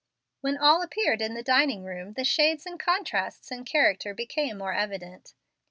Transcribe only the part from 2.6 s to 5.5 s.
and contrasts in character became more evident.